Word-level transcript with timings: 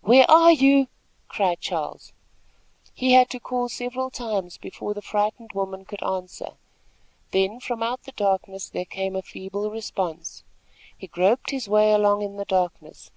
where 0.00 0.28
are 0.28 0.50
you?" 0.50 0.88
cried 1.28 1.60
Charles. 1.60 2.12
He 2.94 3.12
had 3.12 3.30
to 3.30 3.38
call 3.38 3.68
several 3.68 4.10
times 4.10 4.58
before 4.58 4.92
the 4.92 5.00
frightened 5.00 5.52
woman 5.52 5.84
could 5.84 6.02
answer. 6.02 6.54
Then 7.30 7.60
from 7.60 7.80
out 7.80 8.02
the 8.02 8.10
darkness 8.10 8.68
there 8.68 8.86
came 8.86 9.14
a 9.14 9.22
feeble 9.22 9.70
response. 9.70 10.42
He 10.98 11.06
groped 11.06 11.50
his 11.52 11.68
way 11.68 11.92
along 11.92 12.22
in 12.22 12.38
the 12.38 12.44
darkness. 12.44 13.12